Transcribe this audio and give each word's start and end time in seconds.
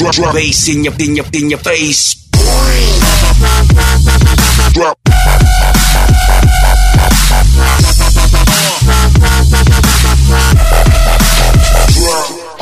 drop 0.00 0.34
bass 0.34 0.68
in 0.68 0.84
your 0.84 0.94
in 0.98 1.16
your 1.16 1.26
in 1.34 1.50
your 1.50 1.58
face. 1.58 2.19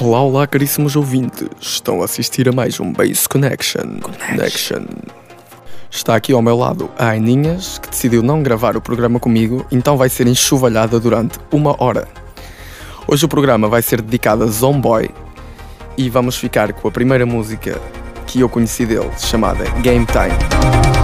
Olá, 0.09 0.23
olá, 0.23 0.47
caríssimos 0.47 0.97
ouvintes. 0.97 1.51
Estão 1.61 2.01
a 2.01 2.07
assistir 2.07 2.49
a 2.49 2.53
mais 2.53 2.81
um 2.81 2.91
Base 2.95 3.29
Connection. 3.29 4.01
Connection. 4.01 4.87
Está 5.91 6.17
aqui 6.17 6.33
ao 6.33 6.41
meu 6.41 6.57
lado 6.57 6.91
a 6.99 7.11
Aninhas, 7.11 7.79
que 7.79 7.91
decidiu 7.91 8.23
não 8.23 8.43
gravar 8.43 8.75
o 8.75 8.81
programa 8.81 9.21
comigo, 9.21 9.67
então 9.71 9.99
vai 9.99 10.09
ser 10.09 10.27
enxovalhada 10.27 10.99
durante 10.99 11.39
uma 11.53 11.77
hora. 11.79 12.09
Hoje 13.07 13.27
o 13.27 13.29
programa 13.29 13.69
vai 13.69 13.83
ser 13.83 14.01
dedicado 14.01 14.45
a 14.45 14.47
Zomboy 14.47 15.11
e 15.99 16.09
vamos 16.09 16.39
ficar 16.39 16.73
com 16.73 16.89
a 16.89 16.91
primeira 16.91 17.27
música 17.27 17.79
que 18.27 18.41
eu 18.41 18.49
conheci 18.49 18.87
dele, 18.87 19.11
chamada 19.19 19.65
Game 19.83 20.07
Time. 20.07 20.98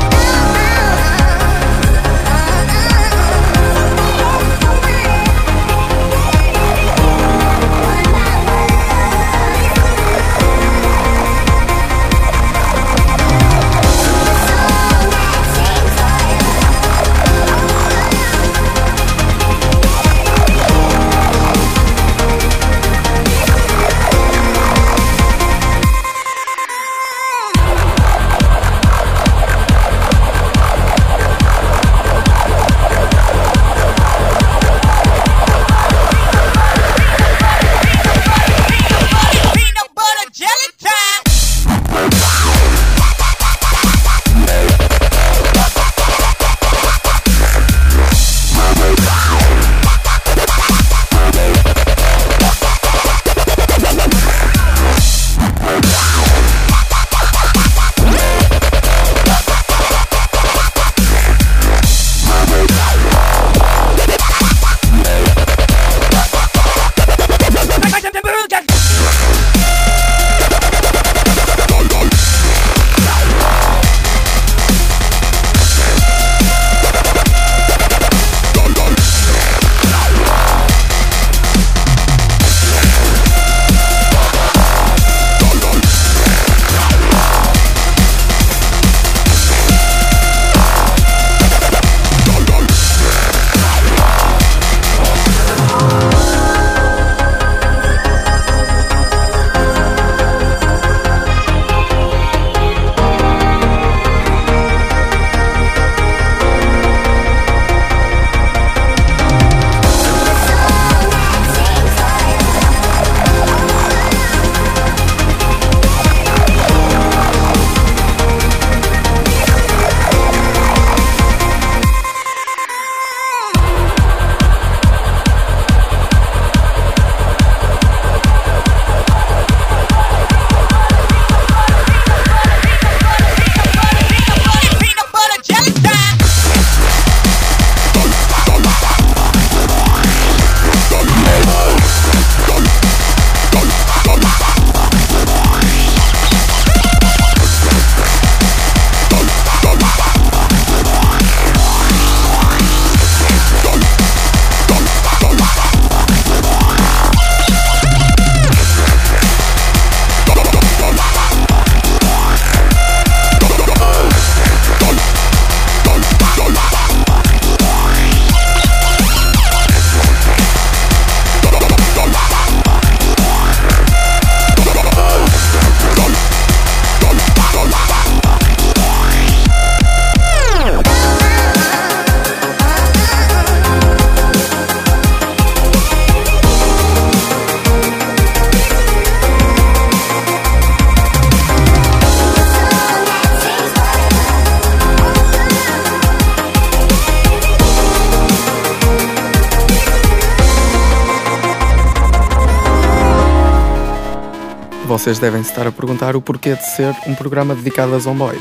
Vocês 205.04 205.18
devem 205.18 205.42
estar 205.42 205.66
a 205.66 205.70
perguntar 205.70 206.16
o 206.16 206.22
porquê 206.22 206.54
de 206.54 206.64
ser 206.64 206.96
um 207.06 207.14
programa 207.14 207.54
dedicado 207.54 207.94
a 207.94 207.98
Zomboy. 207.98 208.40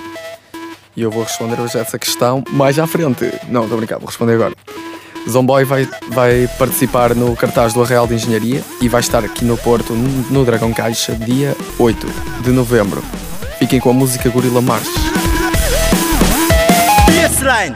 E 0.96 1.02
eu 1.02 1.12
vou 1.12 1.24
responder 1.24 1.60
hoje 1.60 1.78
essa 1.78 2.00
questão 2.00 2.42
mais 2.52 2.80
à 2.80 2.88
frente. 2.88 3.30
Não, 3.50 3.64
estou 3.64 3.78
brincando, 3.78 4.00
vou 4.00 4.08
responder 4.08 4.36
agora. 4.36 4.54
Zomboy 5.30 5.66
vai, 5.66 5.86
vai 6.08 6.48
participar 6.58 7.14
no 7.16 7.36
cartaz 7.36 7.74
do 7.74 7.84
Arreal 7.84 8.08
de 8.08 8.14
Engenharia 8.14 8.64
e 8.80 8.88
vai 8.88 9.02
estar 9.02 9.26
aqui 9.26 9.44
no 9.44 9.58
Porto, 9.58 9.92
no 9.92 10.46
Dragão 10.46 10.72
Caixa, 10.72 11.14
dia 11.14 11.54
8 11.78 12.08
de 12.44 12.52
novembro. 12.52 13.04
Fiquem 13.60 13.82
com 13.82 13.90
a 13.90 13.94
música 13.94 14.30
Gorilla 14.30 14.62
March. 14.62 14.88
Baseline 17.08 17.76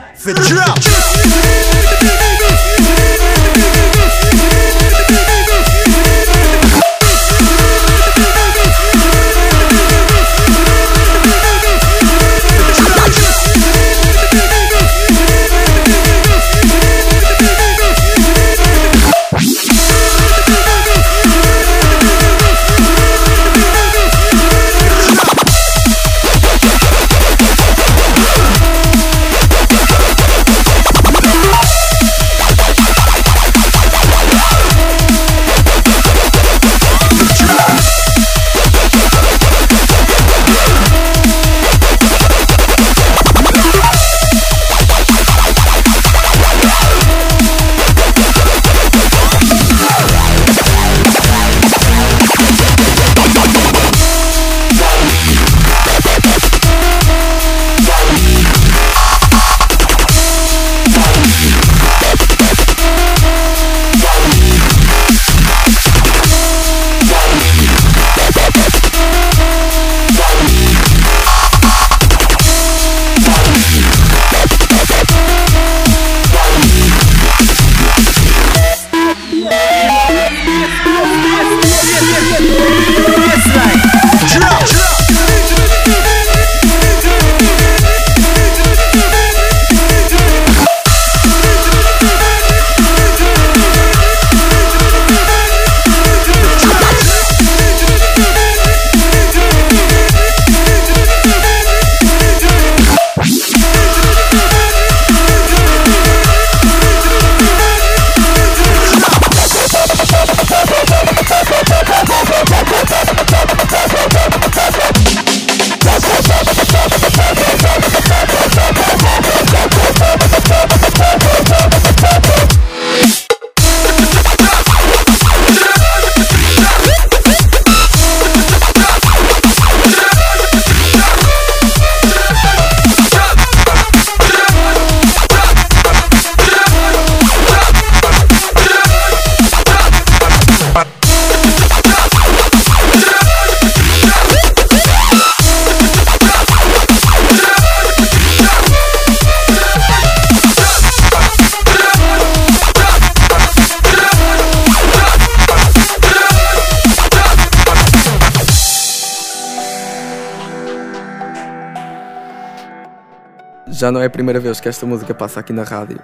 Já 163.77 163.91
não 163.91 164.01
é 164.01 164.07
a 164.07 164.09
primeira 164.09 164.39
vez 164.39 164.59
que 164.59 164.67
esta 164.67 164.87
música 164.87 165.13
passa 165.13 165.39
aqui 165.39 165.53
na 165.53 165.61
rádio 165.61 165.99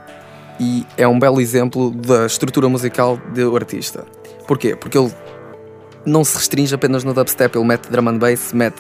e 0.60 0.86
é 0.96 1.08
um 1.08 1.18
belo 1.18 1.42
exemplo 1.42 1.90
da 1.90 2.28
estrutura 2.28 2.70
musical 2.70 3.18
do 3.34 3.56
artista. 3.56 4.06
Porquê? 4.48 4.76
Porque 4.76 4.96
ele 4.96 5.12
não 6.06 6.24
se 6.24 6.38
restringe 6.38 6.76
apenas 6.76 7.04
no 7.04 7.16
dubstep, 7.16 7.58
ele 7.58 7.66
mete 7.66 7.90
drum 7.90 8.10
and 8.10 8.20
bass, 8.20 8.54
mete 8.54 8.76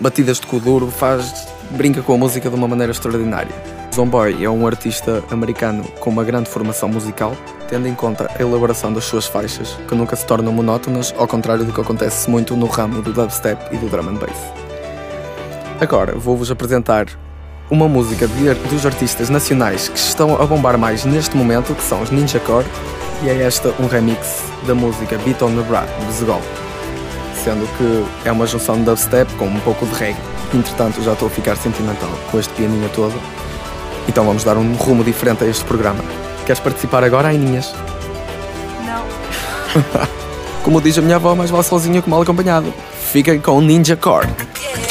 batidas 0.00 0.40
de 0.40 0.46
kuduro, 0.46 0.90
faz 0.90 1.46
brinca 1.72 2.00
com 2.00 2.14
a 2.14 2.16
música 2.16 2.48
de 2.48 2.56
uma 2.56 2.66
maneira 2.66 2.90
extraordinária. 2.90 3.52
Zomboy 3.94 4.42
é 4.42 4.48
um 4.48 4.66
artista 4.66 5.22
americano 5.30 5.84
com 6.00 6.08
uma 6.08 6.24
grande 6.24 6.48
formação 6.48 6.88
musical, 6.88 7.36
tendo 7.68 7.86
em 7.86 7.94
conta 7.94 8.30
a 8.34 8.40
elaboração 8.40 8.90
das 8.94 9.04
suas 9.04 9.26
faixas, 9.26 9.76
que 9.86 9.94
nunca 9.94 10.16
se 10.16 10.24
tornam 10.24 10.54
monótonas, 10.54 11.14
ao 11.18 11.28
contrário 11.28 11.66
do 11.66 11.72
que 11.74 11.80
acontece 11.82 12.30
muito 12.30 12.56
no 12.56 12.64
ramo 12.64 13.02
do 13.02 13.12
dubstep 13.12 13.62
e 13.74 13.76
do 13.76 13.90
drum 13.90 14.08
and 14.08 14.14
bass. 14.14 14.52
Agora 15.82 16.14
vou-vos 16.16 16.50
apresentar 16.50 17.08
uma 17.70 17.88
música 17.88 18.26
de, 18.26 18.54
dos 18.68 18.86
artistas 18.86 19.28
nacionais 19.28 19.88
que 19.88 19.98
estão 19.98 20.40
a 20.40 20.46
bombar 20.46 20.78
mais 20.78 21.04
neste 21.04 21.36
momento, 21.36 21.74
que 21.74 21.82
são 21.82 22.00
os 22.02 22.10
Ninja 22.10 22.40
Core, 22.40 22.66
e 23.22 23.28
é 23.28 23.42
esta 23.42 23.74
um 23.78 23.86
remix 23.86 24.42
da 24.66 24.74
música 24.74 25.18
Beat 25.18 25.42
on 25.42 25.54
the 25.54 25.62
Bra, 25.62 25.86
de 26.06 26.12
Zegol. 26.12 26.40
Sendo 27.44 27.66
que 27.76 28.28
é 28.28 28.32
uma 28.32 28.46
junção 28.46 28.76
de 28.76 28.82
dubstep 28.82 29.32
com 29.34 29.46
um 29.46 29.60
pouco 29.60 29.86
de 29.86 29.94
reggae. 29.94 30.20
Entretanto, 30.54 31.02
já 31.02 31.12
estou 31.12 31.28
a 31.28 31.30
ficar 31.30 31.56
sentimental 31.56 32.10
com 32.30 32.38
este 32.38 32.52
pianinho 32.54 32.88
todo. 32.94 33.14
Então 34.08 34.24
vamos 34.24 34.44
dar 34.44 34.56
um 34.56 34.74
rumo 34.74 35.04
diferente 35.04 35.44
a 35.44 35.46
este 35.46 35.64
programa. 35.64 36.02
Queres 36.46 36.60
participar 36.60 37.04
agora, 37.04 37.28
Aininhas? 37.28 37.74
Não. 38.86 39.04
Como 40.64 40.80
diz 40.80 40.96
a 40.96 41.02
minha 41.02 41.16
avó, 41.16 41.34
mais 41.34 41.50
vale 41.50 41.64
sozinho 41.64 42.02
que 42.02 42.08
mal 42.08 42.22
acompanhado. 42.22 42.72
Fiquem 43.12 43.40
com 43.40 43.60
Ninja 43.60 43.96
Core. 43.96 44.28
Here 44.60 44.87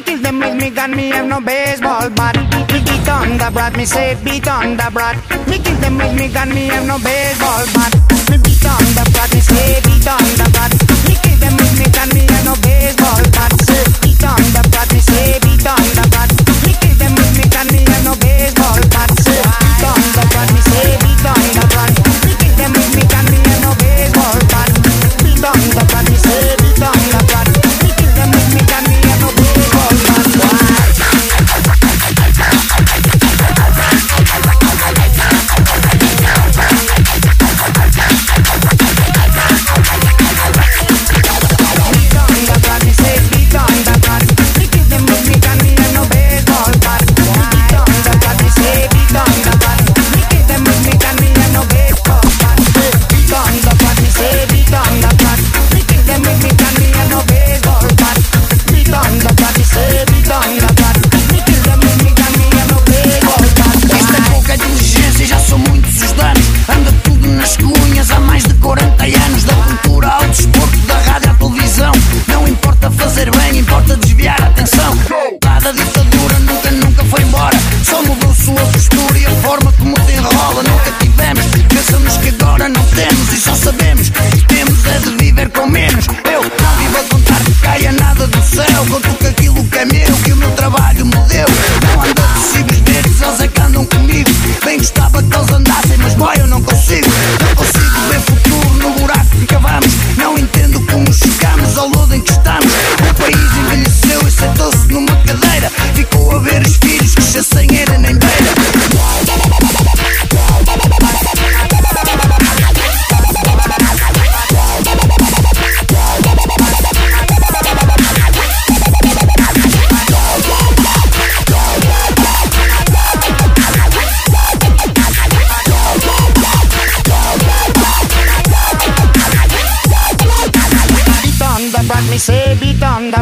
Kill 0.00 0.20
them 0.20 0.40
with 0.40 0.56
me 0.56 0.70
gun, 0.70 0.90
me 0.96 1.10
have 1.10 1.26
no 1.26 1.40
baseball 1.40 2.10
bat. 2.10 2.36
Me 2.72 2.80
beat 2.80 3.08
on 3.08 3.38
the 3.38 3.50
brat, 3.52 3.76
me 3.76 3.84
say 3.84 4.16
beat 4.22 4.46
on 4.46 4.76
the 4.76 4.90
brat. 4.92 5.16
Me 5.48 5.58
kill 5.58 5.76
them 5.80 5.98
with 5.98 6.14
me 6.18 6.28
gun, 6.28 6.50
me 6.50 6.66
have 6.66 6.86
no 6.86 6.98
baseball 6.98 7.64
bat. 7.74 7.92
Me 8.30 8.36
beat 8.38 8.64
on 8.66 8.84
the 8.96 9.04
brat, 9.12 9.32
me 9.32 9.40
say 9.40 9.80
beat 9.84 10.06
on 10.06 10.22
the 10.38 10.46
brat. 10.52 10.72
Me 11.08 11.14
kill 11.22 11.38
them 11.38 11.56
with 11.56 11.78
me 11.78 11.86
gun, 11.90 12.08
me 12.14 12.26
have 12.32 12.44
no 12.44 12.54
baseball 12.62 13.22
bat. 13.32 13.52
Say 13.62 14.13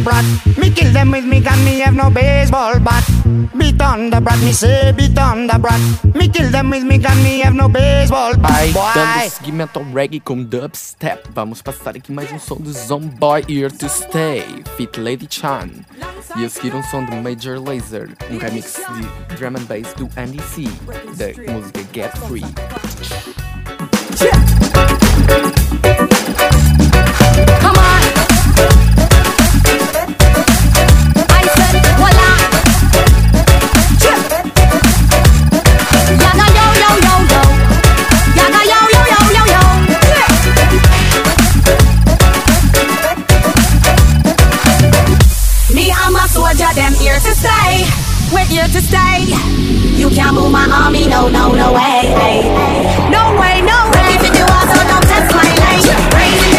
brat. 0.02 0.24
Me 0.58 0.70
kill 0.70 0.92
them 0.92 1.10
with 1.10 1.24
me 1.24 1.40
gun, 1.40 1.64
me 1.64 1.80
have 1.80 1.94
no 1.94 2.10
baseball 2.10 2.78
bat. 2.80 3.04
Beat 3.56 3.80
on 3.80 4.10
the 4.10 4.20
brat, 4.20 4.38
me 4.40 4.52
say 4.52 4.92
beat 4.92 5.18
on 5.18 5.46
the 5.46 5.58
brat. 5.58 5.80
Me 6.14 6.28
kill 6.28 6.50
them 6.50 6.70
with 6.70 6.84
me 6.84 6.98
gun, 6.98 7.16
me 7.22 7.40
have 7.40 7.54
no 7.54 7.68
baseball 7.68 8.36
bat. 8.36 8.72
Boy. 8.72 8.94
Dando 8.94 9.30
seguimento 9.30 9.78
ao 9.78 9.92
reggae 9.92 10.20
com 10.20 10.42
dubstep. 10.42 11.28
Vamos 11.34 11.62
passar 11.62 11.96
aqui 11.96 12.12
mais 12.12 12.30
um 12.32 12.38
som 12.38 12.56
do 12.56 12.72
Zomboy 12.72 13.44
Here 13.48 13.70
to 13.70 13.88
Stay, 13.88 14.44
feat 14.76 14.98
Lady 14.98 15.26
Chan. 15.26 15.70
E 16.36 16.44
a 16.44 16.48
seguir 16.48 16.74
um 16.74 16.82
som 16.82 17.04
de 17.04 17.16
Major 17.16 17.58
Laser, 17.58 18.08
um 18.30 18.38
remix 18.38 18.74
de 18.74 19.36
drum 19.36 19.56
and 19.56 19.66
bass 19.66 19.92
do 19.94 20.08
Andy 20.16 20.42
C, 20.42 20.68
da 21.16 21.52
música 21.52 21.84
Get 21.92 22.16
Free. 22.26 22.44
Yeah. 24.20 24.62
Come 27.60 27.76
on. 27.76 27.81
we're 48.32 48.44
here 48.46 48.66
to 48.66 48.80
stay. 48.80 49.28
You 50.00 50.08
can't 50.08 50.34
move 50.34 50.50
my 50.50 50.66
army, 50.66 51.06
no, 51.06 51.28
no, 51.28 51.52
no 51.52 51.72
way. 51.72 52.12
Ay, 52.16 52.40
ay. 52.48 53.10
No 53.10 53.38
way, 53.38 53.60
no 53.60 53.78
way. 53.92 54.16
If 54.16 54.22
you 54.24 54.32
do, 54.32 54.44
I'll 54.48 54.66
don't 54.88 55.06
test 55.06 55.34
my 55.34 55.44
name. 55.44 56.12
Raise 56.16 56.51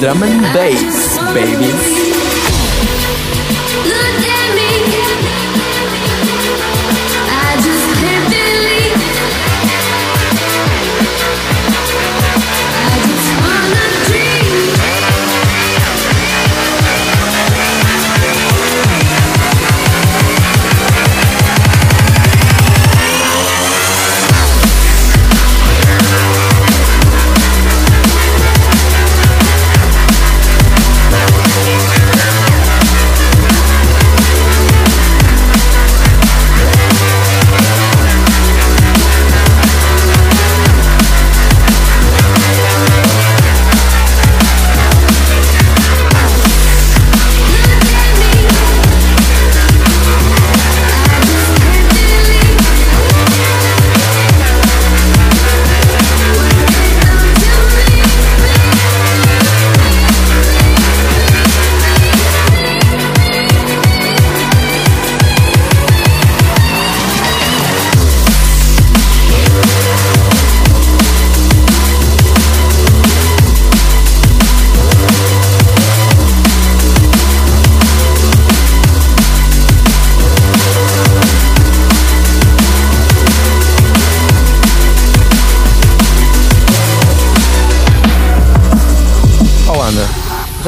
drum 0.00 0.22
and 0.22 0.40
bass, 0.54 1.18
baby. 1.34 2.27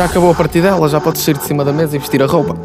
Já 0.01 0.07
acabou 0.07 0.31
a 0.31 0.35
partidela, 0.35 0.89
já 0.89 0.99
podes 0.99 1.21
sair 1.21 1.37
de 1.37 1.45
cima 1.45 1.63
da 1.63 1.75
mesa 1.75 1.95
e 1.95 1.99
vestir 1.99 2.23
a 2.23 2.27
roupa. 2.27 2.57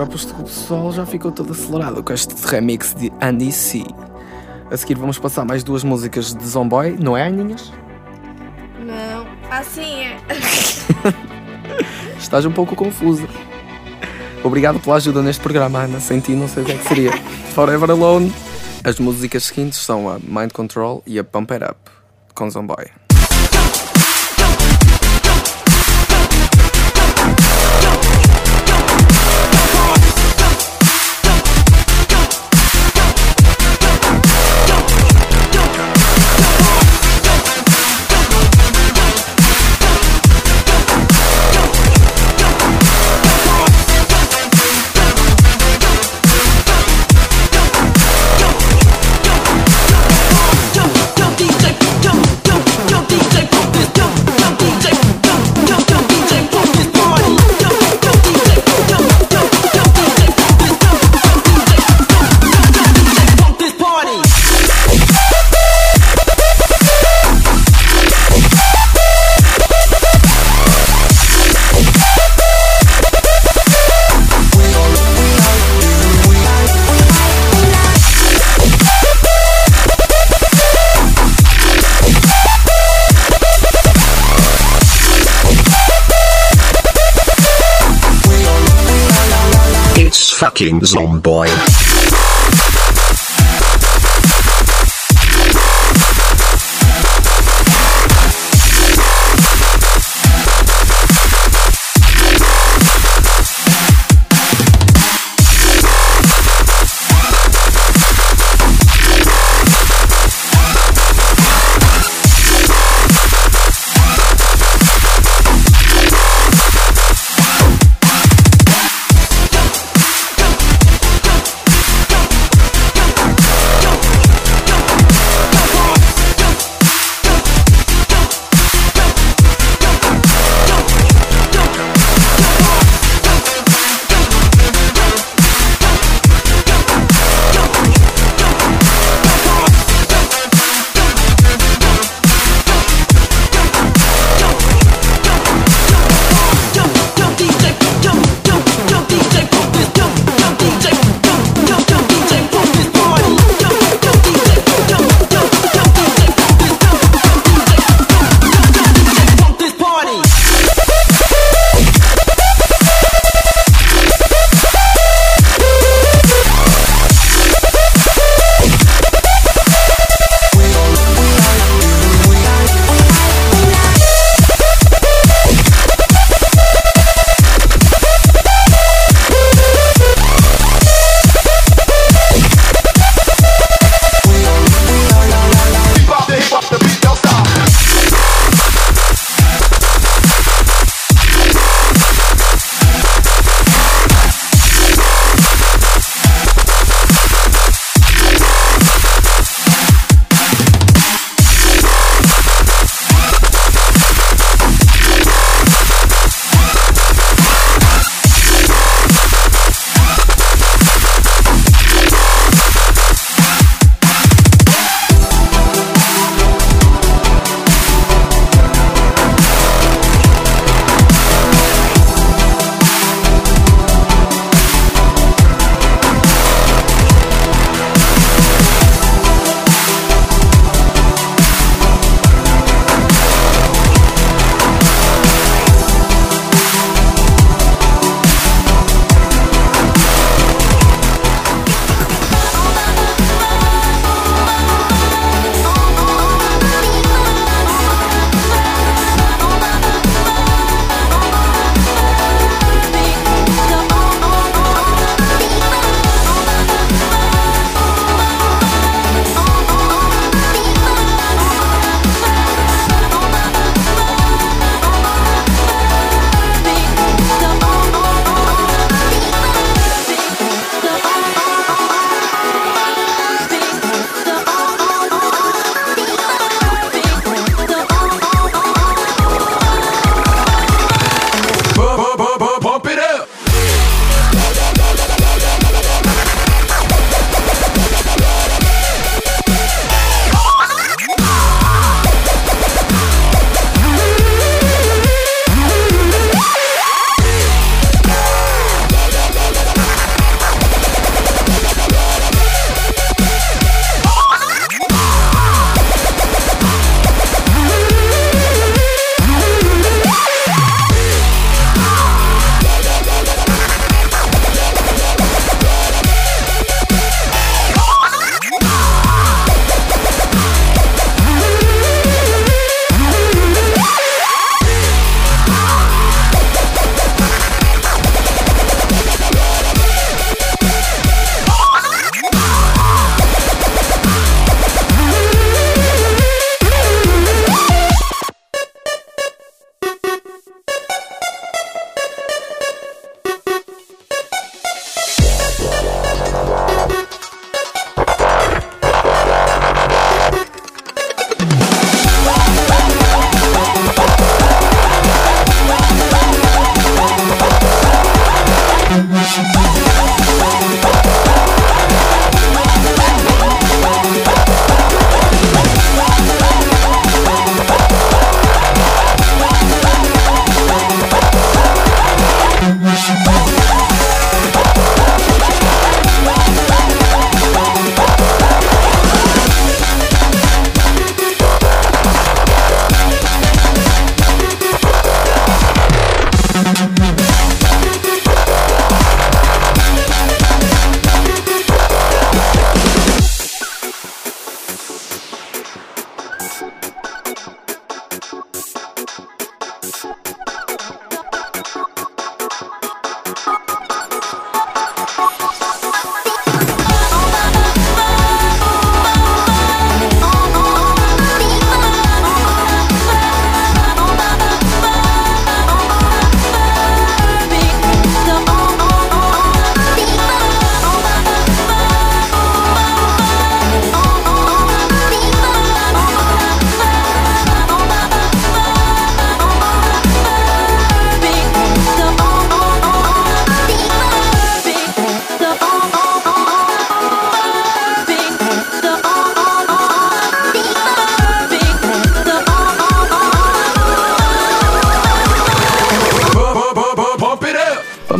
Agora, 0.00 0.06
posto 0.06 0.34
que 0.34 0.40
o 0.40 0.44
pessoal 0.44 0.92
já 0.92 1.04
ficou 1.04 1.30
todo 1.30 1.52
acelerado 1.52 2.02
com 2.02 2.12
este 2.12 2.34
remix 2.46 2.94
de 2.94 3.12
Andy 3.20 3.52
C. 3.52 3.84
A 4.70 4.76
seguir 4.76 4.96
vamos 4.96 5.18
passar 5.18 5.44
mais 5.44 5.62
duas 5.62 5.84
músicas 5.84 6.32
de 6.32 6.46
Zomboy, 6.46 6.96
não 6.98 7.16
é, 7.16 7.26
Aninhas? 7.26 7.72
Não, 8.78 9.26
assim 9.50 10.04
é. 10.04 10.16
Estás 12.18 12.46
um 12.46 12.52
pouco 12.52 12.74
confusa. 12.74 13.28
Obrigado 14.42 14.80
pela 14.80 14.96
ajuda 14.96 15.22
neste 15.22 15.42
programa, 15.42 15.80
Ana. 15.80 16.00
Sem 16.00 16.20
ti 16.20 16.32
não 16.32 16.48
sei 16.48 16.62
o 16.62 16.66
que 16.66 16.72
é 16.72 16.76
que 16.76 16.88
seria. 16.88 17.12
Forever 17.54 17.90
Alone. 17.90 18.32
As 18.82 18.98
músicas 18.98 19.44
seguintes 19.44 19.78
são 19.80 20.08
a 20.08 20.18
Mind 20.18 20.52
Control 20.52 21.02
e 21.06 21.18
a 21.18 21.24
Pump 21.24 21.52
It 21.52 21.64
Up, 21.64 21.78
com 22.34 22.48
Zomboy. 22.48 23.09
fucking 90.40 90.82
zombie. 90.86 91.89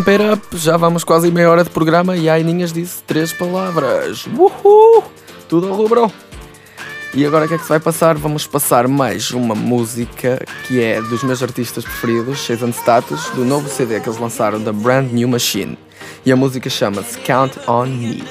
Então, 0.00 0.32
up, 0.32 0.56
já 0.56 0.78
vamos 0.78 1.04
quase 1.04 1.30
meia 1.30 1.50
hora 1.50 1.62
de 1.62 1.68
programa 1.68 2.16
e 2.16 2.26
a 2.26 2.32
Aininhas 2.32 2.72
disse 2.72 3.02
três 3.02 3.34
palavras. 3.34 4.26
Uhul! 4.26 5.04
Tudo 5.46 5.68
ao 5.68 5.74
rubro. 5.74 6.10
E 7.12 7.26
agora 7.26 7.44
o 7.44 7.48
que 7.48 7.54
é 7.54 7.58
que 7.58 7.64
se 7.64 7.68
vai 7.68 7.78
passar? 7.78 8.16
Vamos 8.16 8.46
passar 8.46 8.88
mais 8.88 9.30
uma 9.30 9.54
música 9.54 10.42
que 10.66 10.80
é 10.80 11.02
dos 11.02 11.22
meus 11.22 11.42
artistas 11.42 11.84
preferidos, 11.84 12.38
Shades 12.38 12.76
Status, 12.76 13.28
do 13.34 13.44
novo 13.44 13.68
CD 13.68 14.00
que 14.00 14.08
eles 14.08 14.18
lançaram 14.18 14.58
da 14.58 14.72
Brand 14.72 15.12
New 15.12 15.28
Machine. 15.28 15.76
E 16.24 16.32
a 16.32 16.36
música 16.36 16.70
chama-se 16.70 17.18
Count 17.18 17.58
On 17.68 17.84
Me. 17.84 18.24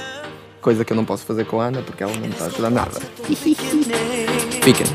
Coisa 0.61 0.83
que 0.83 0.91
eu 0.91 0.97
não 0.97 1.05
posso 1.05 1.23
fazer 1.23 1.45
com 1.45 1.61
a 1.61 1.65
Ana 1.65 1.83
porque 1.83 2.01
ela 2.01 2.13
não 2.13 2.21
me 2.21 2.29
está 2.29 2.45
a 2.45 2.47
ajudar 2.47 2.71
nada. 2.71 2.99
Fiquem. 4.63 4.87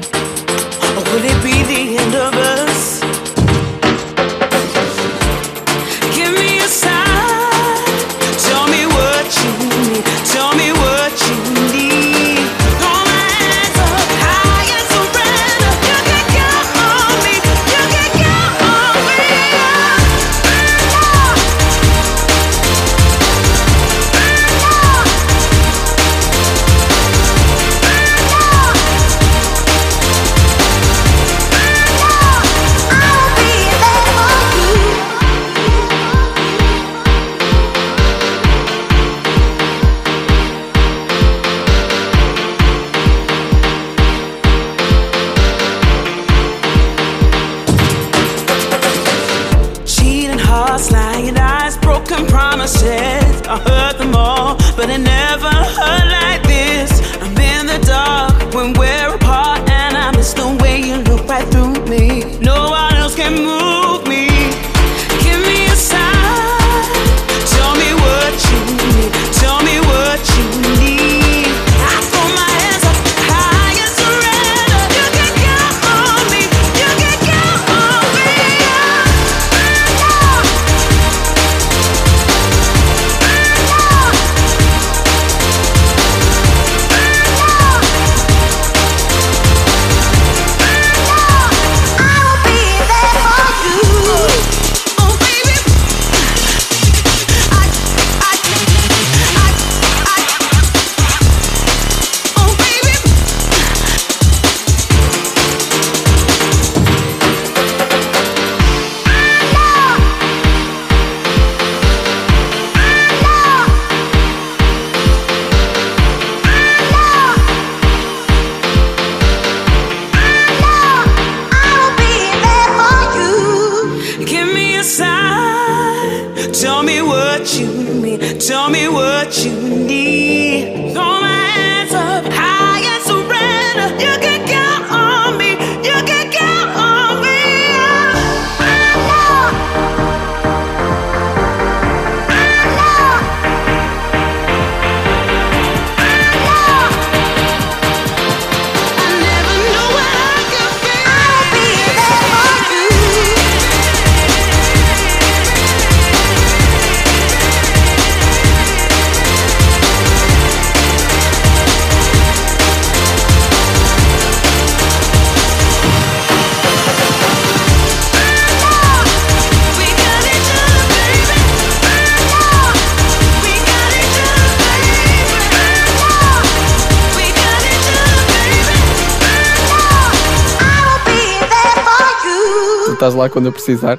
estás 183.04 183.14
lá 183.14 183.28
quando 183.28 183.46
eu 183.46 183.52
precisar? 183.52 183.98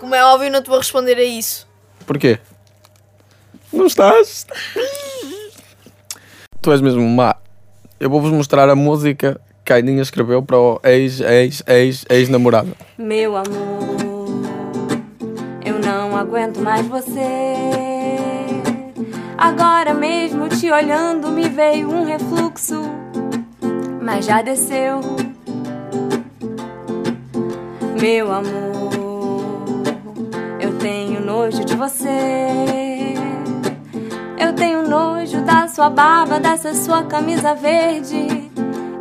Como 0.00 0.14
é 0.14 0.24
óbvio, 0.24 0.50
não 0.50 0.62
te 0.62 0.68
vou 0.68 0.78
responder 0.78 1.16
a 1.16 1.24
isso. 1.24 1.68
Porquê? 2.06 2.38
Não 3.70 3.86
estás? 3.86 4.46
tu 6.62 6.72
és 6.72 6.80
mesmo 6.80 7.06
má. 7.06 7.36
Eu 8.00 8.08
vou-vos 8.08 8.32
mostrar 8.32 8.70
a 8.70 8.74
música 8.74 9.38
que 9.64 9.72
a 9.72 9.76
Aninha 9.76 10.00
escreveu 10.00 10.42
para 10.42 10.58
o 10.58 10.80
ex, 10.82 11.20
ex, 11.20 11.62
ex, 11.66 12.06
ex-namorado. 12.08 12.74
Meu 12.96 13.36
amor, 13.36 14.38
eu 15.64 15.78
não 15.78 16.16
aguento 16.16 16.58
mais 16.60 16.86
você. 16.86 17.20
Agora 19.36 19.92
mesmo 19.92 20.48
te 20.48 20.70
olhando 20.70 21.28
me 21.28 21.48
veio 21.50 21.90
um 21.90 22.04
refluxo, 22.04 22.82
mas 24.00 24.24
já 24.24 24.40
desceu. 24.40 25.27
Meu 28.00 28.32
amor, 28.32 28.90
eu 30.60 30.78
tenho 30.78 31.20
nojo 31.20 31.64
de 31.64 31.74
você. 31.74 33.16
Eu 34.38 34.52
tenho 34.54 34.88
nojo 34.88 35.40
da 35.42 35.66
sua 35.66 35.90
barba, 35.90 36.38
dessa 36.38 36.72
sua 36.74 37.02
camisa 37.02 37.54
verde 37.54 38.48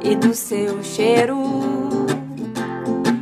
e 0.03 0.15
do 0.15 0.33
seu 0.33 0.81
cheiro. 0.83 1.37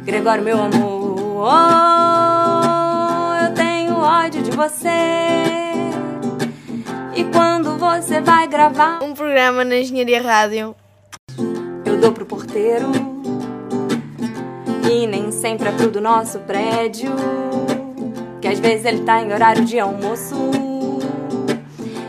Gregório, 0.05 0.43
meu 0.43 0.61
amor, 0.61 1.45
oh, 1.45 3.45
eu 3.45 3.53
tenho 3.53 3.95
ódio 3.97 4.41
de 4.43 4.51
você. 4.51 4.87
E 7.15 7.23
quando 7.33 7.77
você 7.77 8.21
vai 8.21 8.47
gravar, 8.47 9.03
Um 9.03 9.13
programa 9.13 9.65
na 9.65 9.75
Engenharia 9.75 10.21
Rádio. 10.21 10.73
eu 11.85 11.99
dou 11.99 12.13
pro 12.13 12.25
porteiro. 12.25 12.91
E 14.89 15.07
nem 15.07 15.31
sempre 15.31 15.69
é 15.69 15.71
pro 15.71 15.89
do 15.89 15.99
nosso 15.99 16.39
prédio. 16.39 17.11
Que 18.41 18.47
às 18.47 18.59
vezes 18.59 18.85
ele 18.85 19.01
tá 19.01 19.21
em 19.21 19.33
horário 19.33 19.65
de 19.65 19.79
almoço. 19.79 20.35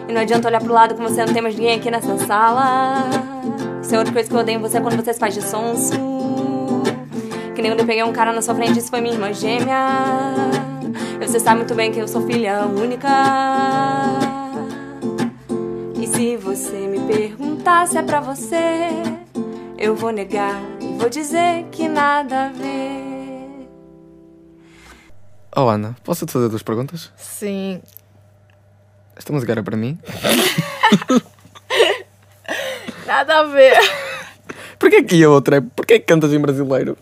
E 0.09 0.13
não 0.13 0.21
adianta 0.21 0.49
olhar 0.49 0.61
pro 0.61 0.73
lado 0.73 0.95
que 0.95 1.03
você 1.03 1.25
não 1.25 1.33
tem 1.33 1.43
mais 1.43 1.55
ninguém 1.55 1.77
aqui 1.77 1.91
nessa 1.91 2.17
sala. 2.19 3.09
Isso 3.83 3.95
é 3.95 3.99
outra 3.99 4.13
coisa 4.13 4.29
que 4.29 4.35
eu 4.35 4.41
odeio 4.41 4.59
em 4.59 4.61
você 4.61 4.79
é 4.79 4.81
quando 4.81 4.97
você 4.97 5.15
se 5.15 5.19
faz 5.19 5.35
de 5.35 5.43
sonso. 5.43 5.93
Que 7.55 7.63
nem 7.63 7.71
quando 7.71 7.81
eu 7.81 7.87
peguei 7.87 8.03
um 8.03 8.13
cara 8.13 8.33
na 8.33 8.43
sua 8.43 8.55
frente, 8.55 8.79
isso 8.79 8.91
foi 8.91 9.01
minha 9.01 9.15
irmã 9.15 9.33
gêmea. 9.33 9.87
E 11.21 11.27
você 11.27 11.41
sabe 11.41 11.59
muito 11.59 11.75
bem 11.75 11.91
que 11.91 11.99
eu 11.99 12.07
sou 12.07 12.21
filha 12.27 12.67
única. 12.67 13.09
E 15.99 16.07
se 16.07 16.37
você 16.37 16.77
me 16.87 17.01
perguntar 17.01 17.87
se 17.87 17.97
é 17.97 18.03
pra 18.03 18.21
você, 18.21 18.91
eu 19.79 19.95
vou 19.95 20.11
negar 20.11 20.76
vou 20.97 21.09
dizer 21.09 21.65
que 21.71 21.89
nada 21.89 22.47
a 22.47 22.49
ver. 22.51 23.69
Oh 25.55 25.69
Ana, 25.69 25.97
posso 26.05 26.27
te 26.27 26.33
fazer 26.33 26.49
duas 26.49 26.63
perguntas? 26.63 27.13
Sim. 27.17 27.81
Esta 29.17 29.33
música 29.33 29.53
era 29.53 29.63
para 29.63 29.77
mim? 29.77 29.99
Nada 33.07 33.39
a 33.39 33.43
ver. 33.45 33.75
Porquê 34.79 35.03
que 35.03 35.25
a 35.25 35.31
outra 35.31 35.57
é? 35.57 35.61
Porquê 35.61 35.99
que 35.99 36.05
cantas 36.05 36.33
em 36.33 36.41
brasileiro? 36.41 36.99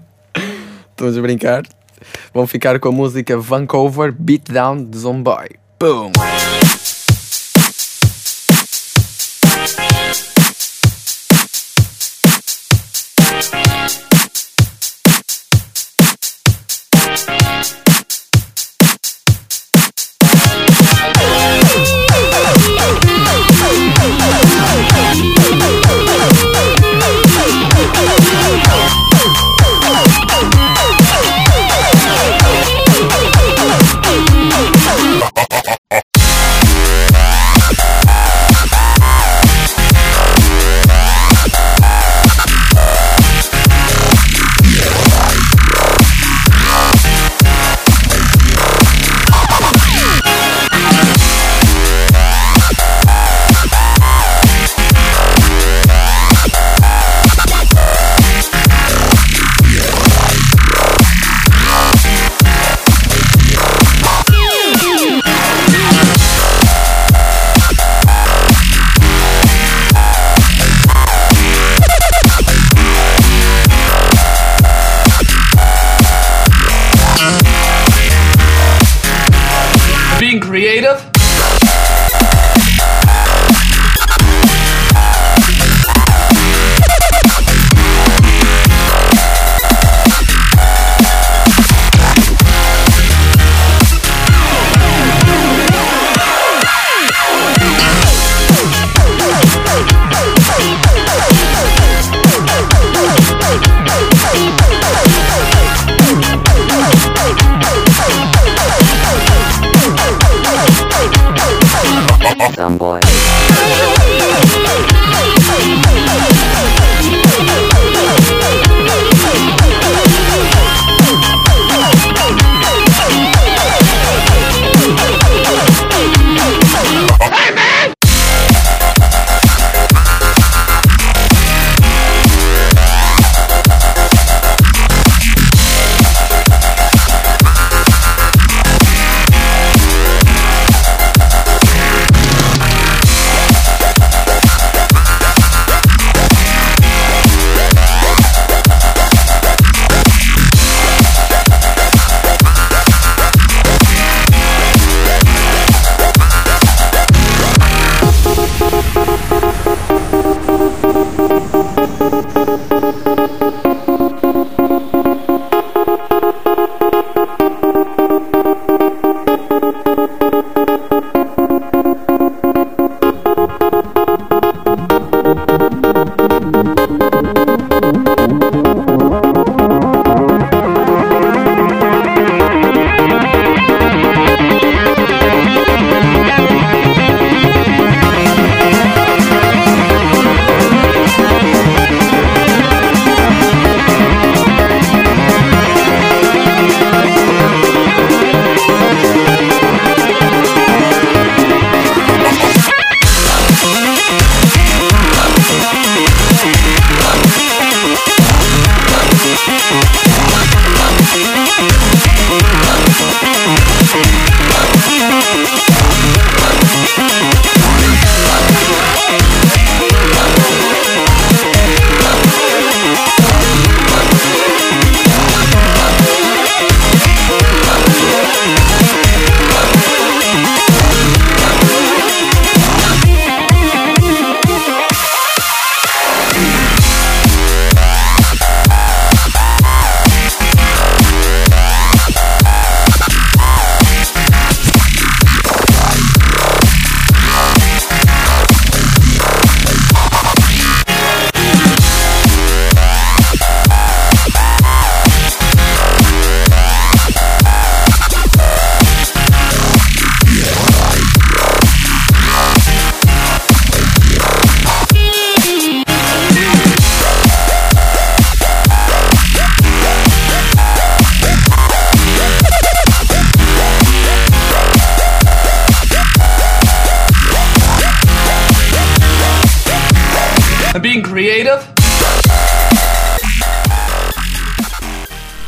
Estamos 0.90 1.16
a 1.16 1.20
brincar. 1.20 1.62
Vão 2.34 2.46
ficar 2.46 2.80
com 2.80 2.88
a 2.88 2.92
música 2.92 3.38
Vancouver 3.38 4.12
Beatdown 4.12 4.82
de 4.84 4.98
Zomboy. 4.98 5.50
Boom! 5.78 6.10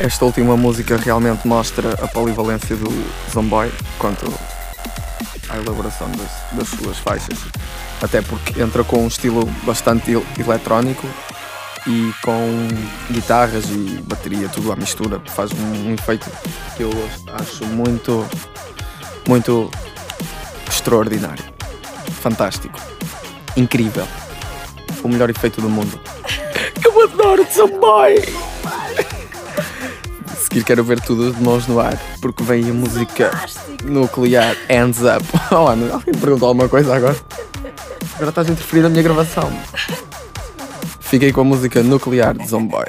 Esta 0.01 0.25
última 0.25 0.57
música 0.57 0.97
realmente 0.97 1.47
mostra 1.47 1.93
a 2.03 2.07
polivalência 2.09 2.77
do 2.77 2.89
Zomboy 3.33 3.73
quanto 3.99 4.33
à 5.49 5.57
elaboração 5.57 6.09
das, 6.13 6.31
das 6.53 6.69
suas 6.69 6.99
faixas. 6.99 7.39
Até 8.01 8.23
porque 8.23 8.61
entra 8.63 8.85
com 8.85 9.03
um 9.05 9.09
estilo 9.09 9.45
bastante 9.65 10.13
el- 10.13 10.25
eletrónico 10.39 11.05
e 11.85 12.13
com 12.23 12.69
guitarras 13.11 13.65
e 13.71 14.01
bateria, 14.05 14.49
tudo 14.49 14.71
à 14.71 14.77
mistura. 14.77 15.21
Faz 15.35 15.51
um, 15.53 15.89
um 15.91 15.95
efeito 15.95 16.31
que 16.77 16.85
eu 16.85 16.91
acho 17.35 17.65
muito, 17.67 18.25
muito 19.27 19.69
extraordinário. 20.69 21.43
Fantástico. 22.21 22.79
Incrível. 23.57 24.07
O 25.03 25.09
melhor 25.09 25.29
efeito 25.29 25.61
do 25.61 25.69
mundo. 25.69 25.99
Eu 26.85 27.03
adoro 27.05 27.45
Zomboy! 27.53 28.15
Seguir 30.59 30.65
quero 30.65 30.83
ver 30.83 31.01
tudo 31.01 31.33
de 31.33 31.41
mãos 31.41 31.69
no 31.69 31.79
ar, 31.79 31.97
porque 32.21 32.43
vem 32.43 32.69
a 32.69 32.73
música 32.73 33.31
nuclear 33.85 34.57
Hands 34.69 34.99
Up. 35.03 35.25
Oh, 35.55 35.69
Ana, 35.69 35.95
alguém 35.95 36.13
me 36.13 36.21
perguntou 36.21 36.49
alguma 36.49 36.69
coisa 36.69 36.97
agora? 36.97 37.17
Agora 38.17 38.31
estás 38.31 38.49
a 38.49 38.53
interferir 38.53 38.83
na 38.83 38.89
minha 38.89 39.03
gravação. 39.05 39.49
Fiquei 41.01 41.33
com 41.33 41.43
a 41.43 41.45
música 41.45 41.81
nuclear 41.83 42.37
de 42.37 42.49
Zomboy. 42.49 42.87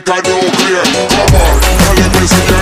Just 0.00 0.08
like 0.08 0.26
a 0.26 0.30
nuclear. 0.30 0.82
Come 1.10 1.34
on, 1.34 1.60
and 1.64 2.12
let 2.12 2.20
me 2.20 2.59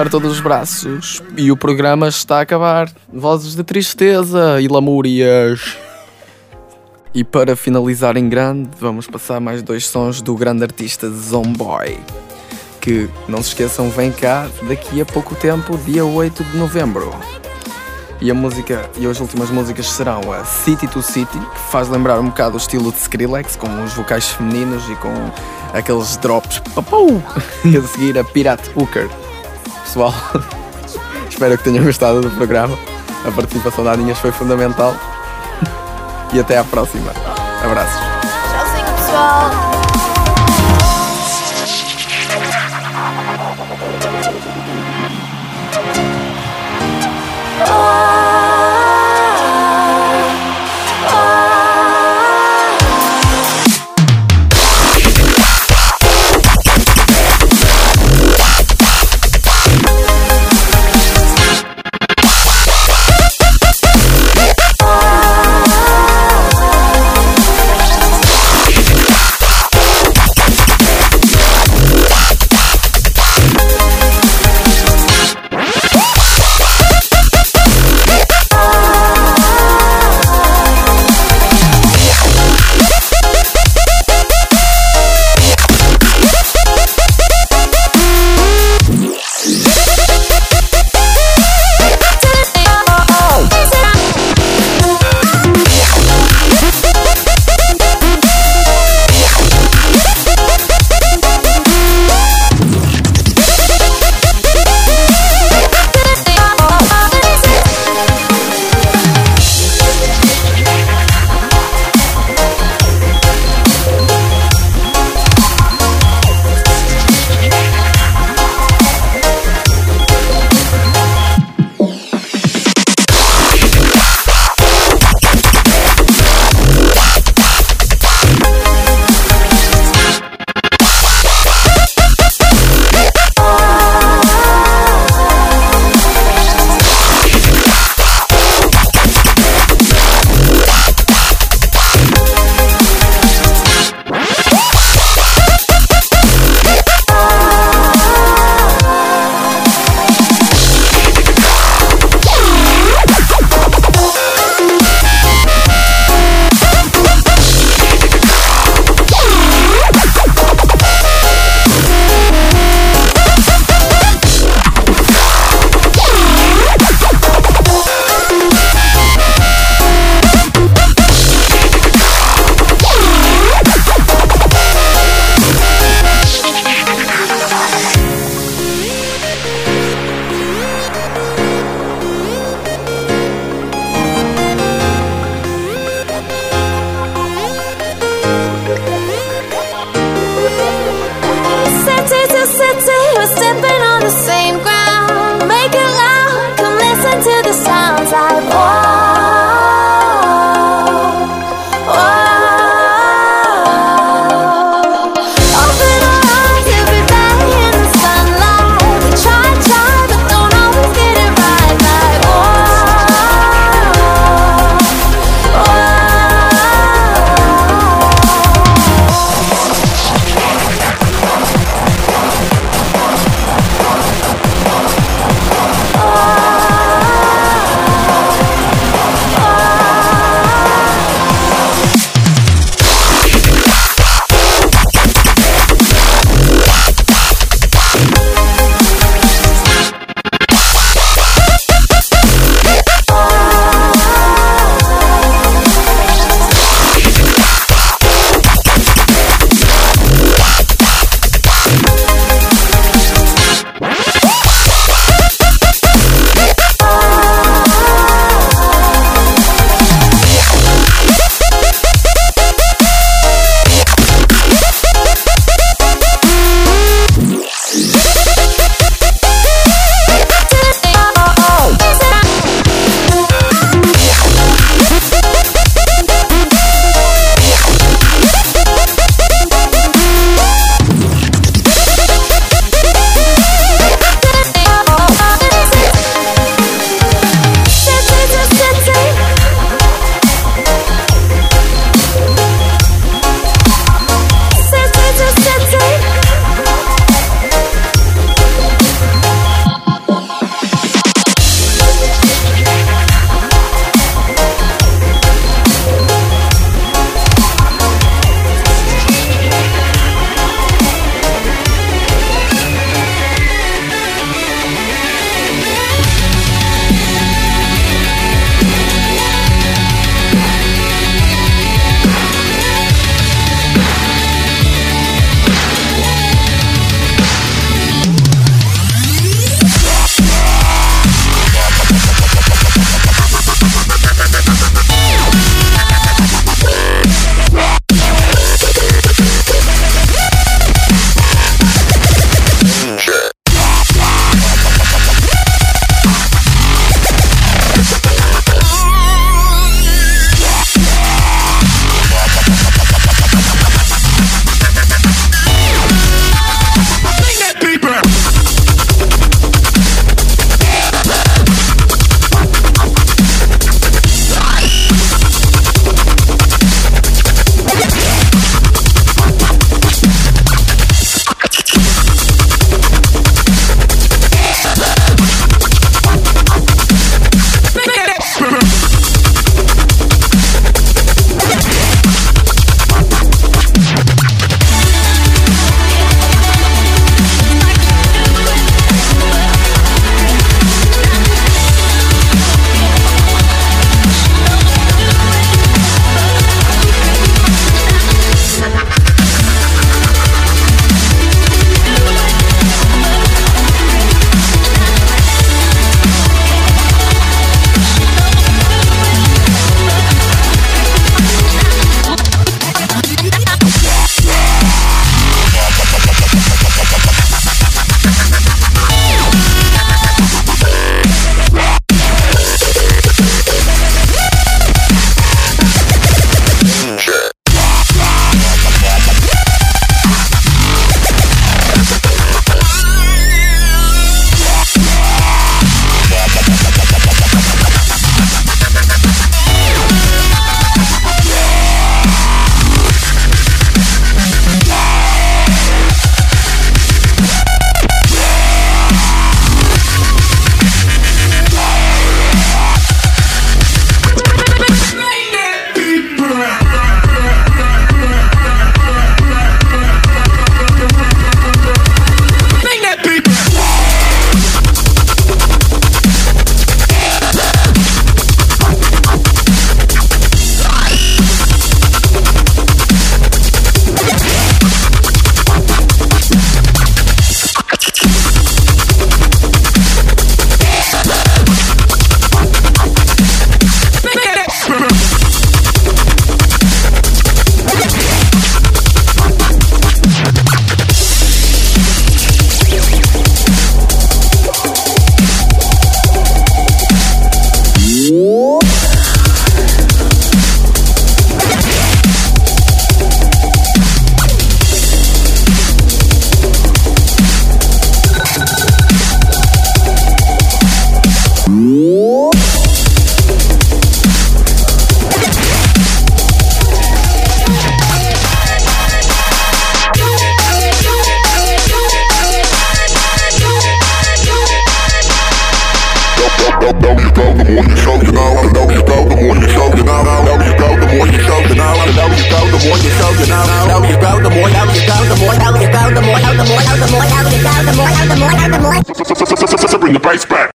baixar 0.00 0.08
todos 0.08 0.32
os 0.32 0.40
braços. 0.40 1.22
E 1.36 1.52
o 1.52 1.56
programa 1.56 2.08
está 2.08 2.38
a 2.38 2.40
acabar. 2.40 2.90
Vozes 3.12 3.54
de 3.54 3.62
tristeza 3.62 4.60
e 4.60 4.68
lamúrias. 4.68 5.76
E 7.12 7.24
para 7.24 7.56
finalizar 7.56 8.16
em 8.16 8.28
grande, 8.28 8.70
vamos 8.78 9.06
passar 9.06 9.40
mais 9.40 9.62
dois 9.62 9.86
sons 9.86 10.22
do 10.22 10.34
grande 10.34 10.62
artista 10.62 11.10
Zomboy. 11.10 11.98
Que, 12.80 13.10
não 13.28 13.42
se 13.42 13.48
esqueçam, 13.48 13.90
vem 13.90 14.10
cá 14.10 14.48
daqui 14.66 15.00
a 15.02 15.04
pouco 15.04 15.34
tempo, 15.34 15.76
dia 15.78 16.04
8 16.04 16.44
de 16.44 16.56
novembro. 16.56 17.12
E 18.22 18.30
a 18.30 18.34
música 18.34 18.88
e 18.96 19.06
as 19.06 19.20
últimas 19.20 19.50
músicas 19.50 19.86
serão 19.86 20.32
a 20.32 20.44
City 20.44 20.86
to 20.86 21.02
City, 21.02 21.38
que 21.38 21.70
faz 21.70 21.88
lembrar 21.88 22.20
um 22.20 22.26
bocado 22.26 22.54
o 22.54 22.58
estilo 22.58 22.92
de 22.92 22.98
Skrillex, 22.98 23.56
com 23.56 23.82
os 23.82 23.92
vocais 23.92 24.28
femininos 24.28 24.88
e 24.88 24.94
com 24.96 25.12
aqueles 25.74 26.16
drops 26.18 26.60
papau! 26.74 27.06
E 27.64 27.76
a 27.76 27.82
seguir 27.82 28.18
a 28.18 28.24
Pirate 28.24 28.70
Hooker. 28.74 29.10
Pessoal, 29.90 30.14
espero 31.28 31.58
que 31.58 31.64
tenham 31.64 31.82
gostado 31.82 32.20
do 32.20 32.30
programa. 32.30 32.78
A 33.26 33.32
participação 33.32 33.82
da 33.82 33.90
Aninhas 33.90 34.18
foi 34.18 34.30
fundamental. 34.30 34.94
E 36.32 36.38
até 36.38 36.56
à 36.58 36.62
próxima. 36.62 37.10
Abraços. 37.64 38.00
Tchauzinho, 38.52 38.96
pessoal. 38.96 39.59